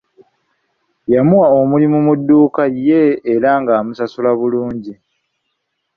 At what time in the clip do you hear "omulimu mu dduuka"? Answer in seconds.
1.59-2.63